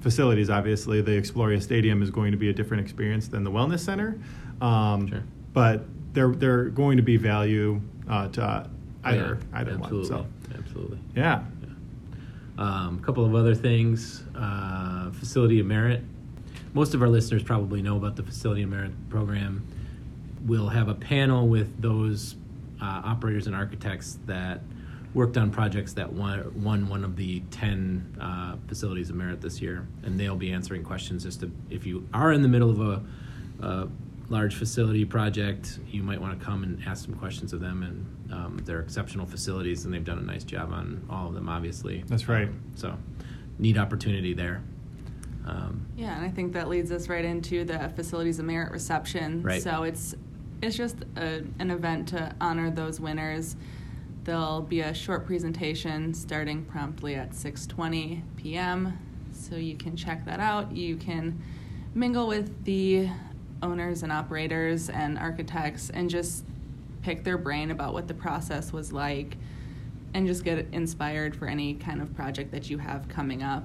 facilities. 0.00 0.50
Obviously, 0.50 1.00
the 1.00 1.12
Exploria 1.12 1.62
Stadium 1.62 2.02
is 2.02 2.10
going 2.10 2.32
to 2.32 2.38
be 2.38 2.48
a 2.48 2.52
different 2.52 2.82
experience 2.82 3.28
than 3.28 3.44
the 3.44 3.50
Wellness 3.50 3.80
Center, 3.80 4.18
um, 4.60 5.08
Sure. 5.08 5.22
but 5.52 5.84
they're 6.14 6.32
they're 6.32 6.64
going 6.66 6.96
to 6.96 7.02
be 7.02 7.16
value 7.16 7.80
uh, 8.08 8.28
to 8.28 8.42
uh, 8.42 8.66
either 9.06 9.38
Yeah, 9.52 9.58
either 9.58 9.72
absolutely. 9.72 10.10
one. 10.16 10.26
So 10.50 10.54
Absolutely. 10.58 10.98
yeah, 11.14 11.42
Um, 12.58 12.98
a 13.02 13.04
couple 13.04 13.24
of 13.24 13.34
other 13.34 13.54
things. 13.54 14.22
Uh, 14.34 15.10
Facility 15.12 15.60
of 15.60 15.66
Merit. 15.66 16.02
Most 16.74 16.94
of 16.94 17.02
our 17.02 17.08
listeners 17.08 17.42
probably 17.42 17.82
know 17.82 17.96
about 17.96 18.16
the 18.16 18.22
Facility 18.22 18.62
of 18.62 18.70
Merit 18.70 18.92
program. 19.10 19.66
We'll 20.46 20.68
have 20.68 20.88
a 20.88 20.94
panel 20.94 21.48
with 21.48 21.80
those 21.80 22.36
uh, 22.80 23.02
operators 23.04 23.46
and 23.46 23.56
architects 23.56 24.18
that 24.26 24.60
worked 25.14 25.36
on 25.38 25.50
projects 25.50 25.94
that 25.94 26.12
won, 26.12 26.62
won 26.62 26.88
one 26.88 27.02
of 27.02 27.16
the 27.16 27.40
10 27.50 28.16
uh, 28.20 28.56
facilities 28.68 29.08
of 29.10 29.16
merit 29.16 29.40
this 29.40 29.60
year. 29.62 29.86
And 30.02 30.20
they'll 30.20 30.36
be 30.36 30.52
answering 30.52 30.82
questions 30.84 31.24
as 31.24 31.36
to 31.38 31.50
if 31.70 31.86
you 31.86 32.06
are 32.12 32.32
in 32.32 32.42
the 32.42 32.48
middle 32.48 32.68
of 32.70 32.80
a, 32.80 33.02
a 33.66 33.88
large 34.28 34.54
facility 34.54 35.04
project, 35.04 35.78
you 35.88 36.02
might 36.02 36.20
want 36.20 36.38
to 36.38 36.44
come 36.44 36.62
and 36.62 36.82
ask 36.86 37.04
some 37.04 37.14
questions 37.14 37.52
of 37.52 37.60
them. 37.60 37.82
And 37.82 38.32
um, 38.32 38.60
they're 38.64 38.80
exceptional 38.80 39.26
facilities, 39.26 39.84
and 39.84 39.94
they've 39.94 40.04
done 40.04 40.18
a 40.18 40.22
nice 40.22 40.44
job 40.44 40.72
on 40.72 41.06
all 41.08 41.28
of 41.28 41.34
them, 41.34 41.48
obviously. 41.48 42.02
That's 42.06 42.28
right. 42.28 42.48
Um, 42.48 42.60
so, 42.74 42.98
neat 43.58 43.78
opportunity 43.78 44.34
there. 44.34 44.62
Um, 45.46 45.86
Yeah, 45.96 46.16
and 46.16 46.24
I 46.24 46.28
think 46.28 46.52
that 46.54 46.68
leads 46.68 46.90
us 46.90 47.08
right 47.08 47.24
into 47.24 47.64
the 47.64 47.90
facilities 47.94 48.38
of 48.38 48.46
merit 48.46 48.72
reception. 48.72 49.42
Right. 49.42 49.62
So 49.62 49.84
it's 49.84 50.14
it's 50.62 50.76
just 50.76 50.96
a, 51.16 51.42
an 51.58 51.70
event 51.70 52.08
to 52.08 52.34
honor 52.40 52.70
those 52.70 52.98
winners. 52.98 53.56
There'll 54.24 54.62
be 54.62 54.80
a 54.80 54.92
short 54.94 55.26
presentation 55.26 56.14
starting 56.14 56.64
promptly 56.64 57.14
at 57.14 57.30
6:20 57.30 58.22
p.m. 58.36 58.98
So 59.32 59.54
you 59.54 59.76
can 59.76 59.96
check 59.96 60.24
that 60.24 60.40
out. 60.40 60.74
You 60.74 60.96
can 60.96 61.40
mingle 61.94 62.26
with 62.26 62.64
the 62.64 63.08
owners 63.62 64.02
and 64.02 64.12
operators 64.12 64.88
and 64.90 65.18
architects 65.18 65.90
and 65.90 66.08
just 66.10 66.44
pick 67.02 67.24
their 67.24 67.38
brain 67.38 67.70
about 67.70 67.92
what 67.92 68.08
the 68.08 68.14
process 68.14 68.72
was 68.72 68.92
like 68.92 69.36
and 70.14 70.26
just 70.26 70.44
get 70.44 70.66
inspired 70.72 71.34
for 71.36 71.46
any 71.46 71.74
kind 71.74 72.00
of 72.00 72.14
project 72.14 72.50
that 72.52 72.68
you 72.70 72.78
have 72.78 73.08
coming 73.08 73.42
up. 73.42 73.64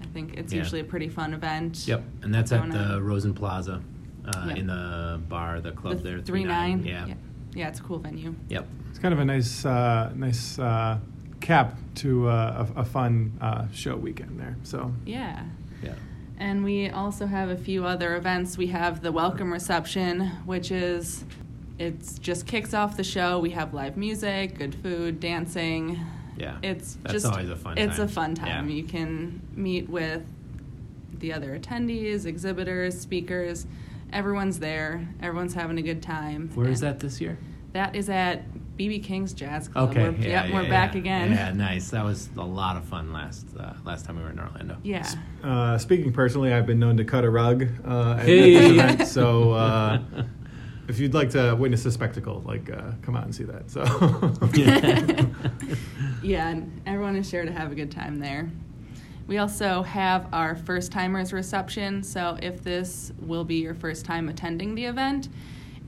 I 0.00 0.04
think 0.06 0.34
it's 0.34 0.52
Yeah. 0.52 0.58
usually 0.58 0.80
a 0.80 0.84
pretty 0.84 1.08
fun 1.08 1.32
event. 1.34 1.86
Yep, 1.86 2.02
and 2.22 2.34
that's 2.34 2.52
at 2.52 2.70
the 2.70 2.78
on. 2.96 3.02
Rosen 3.02 3.34
Plaza, 3.34 3.80
uh, 4.26 4.44
Yep. 4.48 4.56
in 4.58 4.66
the 4.66 5.20
bar, 5.28 5.60
the 5.60 5.72
club 5.72 5.98
The 5.98 6.02
there. 6.02 6.18
three 6.20 6.44
nine. 6.44 6.84
Yeah. 6.84 7.06
yeah. 7.06 7.14
Yeah, 7.54 7.68
it's 7.68 7.80
a 7.80 7.82
cool 7.82 7.98
venue. 7.98 8.34
Yep. 8.48 8.66
it's 8.90 8.98
kind 8.98 9.12
of 9.14 9.20
a 9.20 9.24
nice 9.24 9.64
uh, 9.64 10.12
nice 10.16 10.58
uh, 10.58 10.98
cap 11.40 11.76
to 11.96 12.28
uh, 12.28 12.66
a, 12.76 12.80
a 12.80 12.84
fun 12.84 13.32
uh, 13.40 13.66
show 13.72 13.96
weekend 13.96 14.38
there. 14.40 14.56
So 14.62 14.92
Yeah. 15.06 15.44
Yeah. 15.82 15.94
And 16.40 16.64
we 16.64 16.88
also 16.88 17.26
have 17.26 17.50
a 17.50 17.56
few 17.56 17.84
other 17.84 18.16
events. 18.16 18.56
We 18.56 18.68
have 18.68 19.02
the 19.02 19.12
welcome 19.12 19.52
reception, 19.52 20.22
which 20.46 20.70
is 20.72 21.22
it 21.78 21.96
just 22.22 22.46
kicks 22.46 22.72
off 22.72 22.96
the 22.96 23.04
show. 23.04 23.38
We 23.38 23.50
have 23.50 23.74
live 23.74 23.98
music, 23.98 24.56
good 24.58 24.74
food, 24.74 25.20
dancing. 25.20 26.00
Yeah. 26.38 26.56
It's 26.62 26.96
That's 27.02 27.12
just 27.12 27.26
always 27.26 27.50
a 27.50 27.56
fun 27.56 27.76
It's 27.76 27.96
time. 27.96 28.04
a 28.06 28.08
fun 28.08 28.34
time. 28.34 28.68
Yeah. 28.70 28.74
You 28.74 28.84
can 28.84 29.42
meet 29.54 29.90
with 29.90 30.22
the 31.18 31.34
other 31.34 31.58
attendees, 31.58 32.24
exhibitors, 32.24 32.98
speakers. 32.98 33.66
Everyone's 34.10 34.58
there. 34.58 35.06
Everyone's 35.20 35.52
having 35.52 35.76
a 35.76 35.82
good 35.82 36.02
time. 36.02 36.50
Where 36.54 36.68
is 36.70 36.82
And 36.82 36.94
that 36.94 37.00
this 37.00 37.20
year? 37.20 37.36
That 37.74 37.94
is 37.94 38.08
at 38.08 38.44
BB 38.80 39.04
King's 39.04 39.34
Jazz 39.34 39.68
Club. 39.68 39.90
Okay. 39.90 40.08
We're, 40.08 40.12
yeah, 40.12 40.28
yep, 40.28 40.48
yeah, 40.48 40.54
we're 40.54 40.62
yeah. 40.62 40.68
back 40.70 40.94
again. 40.94 41.32
Yeah, 41.32 41.52
nice. 41.52 41.90
That 41.90 42.02
was 42.02 42.30
a 42.38 42.42
lot 42.42 42.78
of 42.78 42.84
fun 42.86 43.12
last 43.12 43.46
uh, 43.58 43.74
last 43.84 44.06
time 44.06 44.16
we 44.16 44.22
were 44.22 44.30
in 44.30 44.40
Orlando. 44.40 44.78
Yeah. 44.82 45.06
Uh, 45.44 45.76
speaking 45.76 46.14
personally, 46.14 46.54
I've 46.54 46.66
been 46.66 46.78
known 46.78 46.96
to 46.96 47.04
cut 47.04 47.24
a 47.24 47.30
rug 47.30 47.68
uh, 47.86 48.16
at 48.18 48.24
Hey. 48.24 48.54
this 48.54 48.70
event. 48.70 49.00
So 49.06 49.52
uh, 49.52 50.00
if 50.88 50.98
you'd 50.98 51.12
like 51.12 51.28
to 51.30 51.54
witness 51.56 51.84
a 51.84 51.92
spectacle, 51.92 52.40
like 52.46 52.70
uh, 52.70 52.92
come 53.02 53.16
out 53.16 53.24
and 53.24 53.34
see 53.34 53.44
that. 53.44 53.70
So 53.70 53.82
yeah, 56.22 56.48
and 56.48 56.80
everyone 56.86 57.16
is 57.16 57.28
sure 57.28 57.44
to 57.44 57.52
have 57.52 57.72
a 57.72 57.74
good 57.74 57.90
time 57.90 58.18
there. 58.18 58.50
We 59.26 59.36
also 59.36 59.82
have 59.82 60.26
our 60.32 60.56
first 60.56 60.90
timers 60.90 61.34
reception, 61.34 62.02
so 62.02 62.38
if 62.42 62.64
this 62.64 63.12
will 63.20 63.44
be 63.44 63.56
your 63.56 63.74
first 63.74 64.06
time 64.06 64.30
attending 64.30 64.74
the 64.74 64.86
event, 64.86 65.28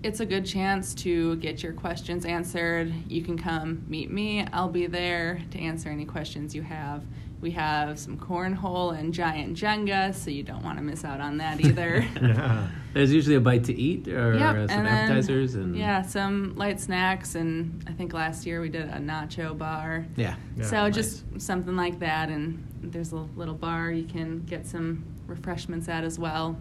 it's 0.03 0.21
a 0.21 0.27
good 0.27 0.45
chance 0.45 0.95
to 0.95 1.37
get 1.37 1.63
your 1.63 1.73
questions 1.73 2.25
answered. 2.25 2.93
You 3.09 3.23
can 3.23 3.39
come 3.39 3.85
meet 3.89 4.11
me, 4.11 4.47
I'll 4.53 4.69
be 4.69 4.87
there 4.87 5.41
to 5.53 5.59
answer 5.61 5.89
any 5.91 6.05
questions 6.05 6.55
you 6.55 6.63
have. 6.63 7.03
We 7.41 7.51
have 7.53 7.99
some 7.99 8.17
cornhole 8.19 8.97
and 8.97 9.13
giant 9.13 9.57
Jenga, 9.57 10.15
so 10.15 10.31
you 10.31 10.45
don't 10.45 10.63
want 10.63 10.79
to 10.79 10.83
miss 10.83 11.05
out 11.05 11.21
on 11.21 11.39
that 11.39 11.61
either. 11.61 12.07
yeah. 12.23 12.69
There's 12.95 13.13
usually 13.13 13.35
a 13.37 13.41
bite 13.41 13.65
to 13.65 13.75
eat 13.75 14.07
or 14.07 14.35
Yep, 14.35 14.57
uh, 14.57 14.69
some 14.69 14.79
and 14.79 14.87
then- 14.87 15.11
appetizers 15.11 15.55
and 15.57 15.77
yeah, 15.77 16.03
some 16.03 16.55
light 16.57 16.79
snacks, 16.81 17.35
and 17.35 17.85
I 17.89 17.93
think 17.93 18.13
last 18.13 18.47
year 18.47 18.61
we 18.61 18.69
did 18.69 18.83
a 18.83 18.99
nacho 18.99 19.57
bar. 19.59 20.07
yeah. 20.17 20.37
Yeah, 20.57 20.65
so 20.65 20.77
nice. 20.83 20.95
just 20.95 21.41
something 21.41 21.75
like 21.75 21.99
that, 22.01 22.29
and 22.29 22.65
there's 22.83 23.11
a 23.13 23.17
little 23.17 23.55
bar 23.55 23.91
you 23.91 24.05
can 24.05 24.41
get 24.45 24.67
some 24.67 25.05
refreshments 25.27 25.89
at 25.89 26.05
as 26.05 26.19
well. 26.21 26.57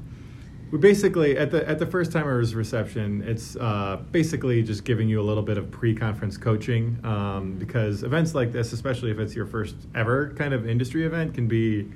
We 0.71 0.77
basically 0.77 1.37
at 1.37 1.51
the 1.51 1.67
at 1.67 1.79
the 1.79 1.85
first 1.85 2.13
timers 2.13 2.55
reception, 2.55 3.23
it's 3.27 3.57
uh, 3.57 4.01
basically 4.11 4.63
just 4.63 4.85
giving 4.85 5.09
you 5.09 5.19
a 5.19 5.23
little 5.23 5.43
bit 5.43 5.57
of 5.57 5.69
pre-conference 5.69 6.37
coaching 6.37 6.97
um, 7.03 7.55
because 7.59 8.03
events 8.03 8.33
like 8.33 8.53
this, 8.53 8.71
especially 8.71 9.11
if 9.11 9.19
it's 9.19 9.35
your 9.35 9.45
first 9.45 9.75
ever 9.93 10.33
kind 10.37 10.53
of 10.53 10.67
industry 10.67 11.05
event, 11.05 11.33
can 11.33 11.47
be 11.47 11.91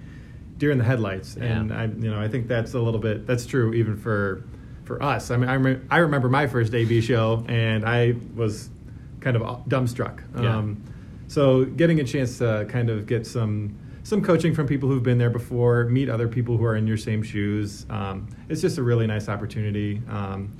deer 0.57 0.71
in 0.71 0.77
the 0.77 0.83
headlights. 0.83 1.37
And 1.37 1.73
I, 1.73 1.85
you 1.85 2.11
know, 2.11 2.19
I 2.19 2.27
think 2.27 2.47
that's 2.47 2.73
a 2.73 2.79
little 2.79 2.99
bit 2.99 3.25
that's 3.25 3.45
true 3.45 3.73
even 3.73 3.95
for 3.95 4.43
for 4.83 5.01
us. 5.01 5.31
I 5.31 5.37
mean, 5.37 5.49
I, 5.49 5.55
rem- 5.55 5.87
I 5.89 5.97
remember 5.97 6.29
my 6.29 6.47
first 6.47 6.73
AB 6.73 7.01
show, 7.01 7.43
and 7.47 7.85
I 7.85 8.15
was 8.35 8.69
kind 9.19 9.35
of 9.35 9.41
dumbstruck. 9.67 10.21
Yeah. 10.39 10.57
Um, 10.57 10.83
so 11.27 11.65
getting 11.65 11.99
a 11.99 12.03
chance 12.03 12.37
to 12.37 12.65
kind 12.69 12.89
of 12.89 13.07
get 13.07 13.25
some 13.25 13.77
some 14.05 14.21
coaching 14.21 14.53
from 14.53 14.67
people 14.67 14.87
who've 14.87 15.01
been 15.01 15.17
there 15.17 15.31
before, 15.31 15.85
meet 15.85 16.09
other 16.09 16.27
people 16.27 16.57
who 16.57 16.63
are 16.63 16.75
in 16.75 16.85
your 16.85 16.95
same 16.95 17.23
shoes. 17.23 17.87
Um, 17.89 18.27
it's 18.49 18.61
just 18.61 18.77
a 18.77 18.83
really 18.83 19.07
nice 19.07 19.27
opportunity. 19.27 19.99
Um, 20.07 20.55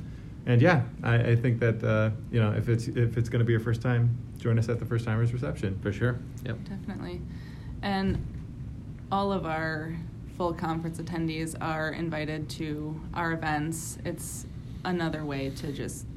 and 0.48 0.60
yeah, 0.60 0.82
I, 1.04 1.16
I 1.16 1.36
think 1.36 1.60
that 1.60 1.84
uh, 1.84 2.10
you 2.32 2.42
know 2.42 2.54
if 2.54 2.68
it's 2.68 2.88
if 2.88 3.18
it's 3.18 3.30
going 3.30 3.40
to 3.40 3.46
be 3.46 3.54
your 3.54 3.60
first 3.60 3.84
time, 3.84 4.18
join 4.40 4.58
us 4.58 4.68
at 4.68 4.80
the 4.80 4.86
first 4.86 5.06
timers 5.06 5.32
reception. 5.32 5.80
For 5.84 5.94
sure. 5.94 6.20
Yep. 6.44 6.58
Definitely. 6.64 7.22
And 7.84 8.18
all 9.12 9.32
of 9.32 9.46
our 9.46 9.96
full 10.38 10.54
conference 10.54 10.98
attendees 10.98 11.56
are 11.62 11.92
invited 11.92 12.50
to 12.50 13.00
our 13.14 13.34
events. 13.34 14.00
It's 14.04 14.48
another 14.84 15.24
way 15.24 15.52
to 15.52 15.72
just 15.72 16.08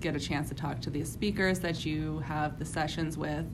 get 0.00 0.16
a 0.16 0.20
chance 0.20 0.48
to 0.48 0.56
talk 0.56 0.80
to 0.80 0.90
the 0.90 1.04
speakers 1.04 1.60
that 1.60 1.86
you 1.86 2.18
have 2.26 2.58
the 2.58 2.64
sessions 2.64 3.16
with, 3.16 3.46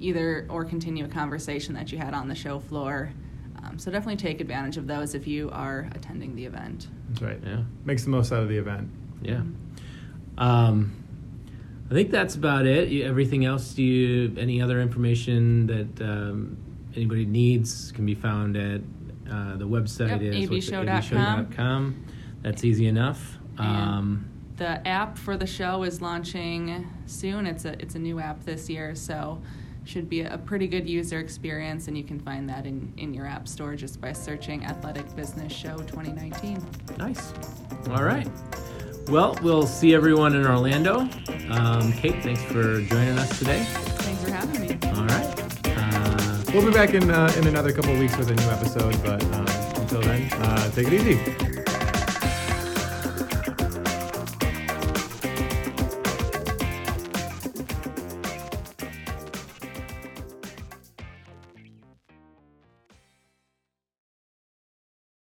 either 0.00 0.46
or 0.48 0.64
continue 0.64 1.04
a 1.04 1.08
conversation 1.08 1.74
that 1.74 1.90
you 1.92 1.98
had 1.98 2.14
on 2.14 2.28
the 2.28 2.34
show 2.34 2.58
floor. 2.60 3.12
Um, 3.62 3.78
so 3.78 3.90
definitely 3.90 4.16
take 4.16 4.40
advantage 4.40 4.76
of 4.76 4.86
those 4.86 5.14
if 5.14 5.26
you 5.26 5.50
are 5.50 5.88
attending 5.94 6.34
the 6.36 6.44
event. 6.46 6.86
That's 7.08 7.22
right. 7.22 7.40
Yeah. 7.44 7.62
Makes 7.84 8.04
the 8.04 8.10
most 8.10 8.32
out 8.32 8.42
of 8.42 8.48
the 8.48 8.56
event. 8.58 8.88
Yeah. 9.22 9.42
Um, 10.36 10.92
I 11.90 11.94
think 11.94 12.10
that's 12.10 12.34
about 12.34 12.66
it. 12.66 12.88
You, 12.88 13.04
everything 13.04 13.44
else, 13.44 13.72
do 13.74 13.82
you 13.82 14.34
any 14.38 14.60
other 14.60 14.80
information 14.80 15.66
that 15.66 16.00
um, 16.02 16.56
anybody 16.94 17.24
needs 17.24 17.92
can 17.92 18.04
be 18.06 18.14
found 18.14 18.56
at 18.56 18.80
uh, 19.30 19.56
the 19.56 19.66
website 19.66 20.22
Yep, 20.22 20.34
is 20.34 20.50
what's 20.50 20.68
it? 20.68 20.74
abshow.com. 20.74 21.46
abshow.com. 21.46 22.04
That's 22.42 22.64
easy 22.64 22.86
enough. 22.86 23.38
And 23.58 23.66
Um, 23.66 24.28
The 24.56 24.86
app 24.86 25.18
for 25.18 25.36
the 25.36 25.46
show 25.46 25.82
is 25.82 26.00
launching 26.00 26.86
soon. 27.06 27.46
It's 27.46 27.64
a 27.64 27.72
it's 27.82 27.94
a 27.94 27.98
new 27.98 28.20
app 28.20 28.44
this 28.44 28.68
year, 28.70 28.94
so 28.94 29.40
should 29.88 30.08
be 30.08 30.20
a 30.20 30.36
pretty 30.38 30.66
good 30.68 30.88
user 30.88 31.18
experience, 31.18 31.88
and 31.88 31.96
you 31.96 32.04
can 32.04 32.20
find 32.20 32.48
that 32.48 32.66
in, 32.66 32.92
in 32.98 33.14
your 33.14 33.26
app 33.26 33.48
store 33.48 33.74
just 33.74 34.00
by 34.00 34.12
searching 34.12 34.64
Athletic 34.64 35.14
Business 35.16 35.52
Show 35.52 35.78
2019. 35.78 36.62
nice. 36.98 37.32
All 37.90 38.04
right. 38.04 38.28
Well, 39.08 39.38
we'll 39.42 39.66
see 39.66 39.94
everyone 39.94 40.34
in 40.34 40.44
Orlando. 40.46 41.08
Um, 41.50 41.92
Kate, 41.94 42.22
thanks 42.22 42.42
for 42.42 42.82
joining 42.82 43.18
us 43.18 43.38
today. 43.38 43.64
Thanks 43.64 44.22
for 44.22 44.30
having 44.30 44.60
me. 44.60 44.78
All 44.94 45.06
right. 45.06 45.66
Uh, 45.66 46.24
We'll 46.52 46.64
be 46.64 46.72
back 46.72 46.94
in 46.94 47.10
uh, 47.10 47.30
in 47.36 47.46
another 47.46 47.72
couple 47.72 47.92
of 47.92 47.98
weeks 47.98 48.16
with 48.16 48.30
a 48.30 48.34
new 48.34 48.48
episode, 48.48 48.96
but 49.04 49.22
um, 49.34 49.46
until 49.82 50.00
then, 50.00 50.32
uh, 50.32 50.70
take 50.70 50.86
it 50.86 50.94
easy. 50.94 51.47